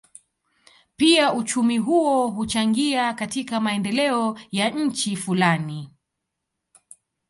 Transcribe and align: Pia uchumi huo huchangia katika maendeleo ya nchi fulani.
Pia 0.95 1.33
uchumi 1.33 1.77
huo 1.77 2.27
huchangia 2.27 3.13
katika 3.13 3.59
maendeleo 3.59 4.39
ya 4.51 4.69
nchi 4.69 5.15
fulani. 5.15 5.89